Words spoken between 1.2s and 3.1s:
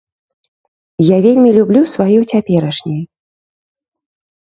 вельмі люблю сваё цяперашняе.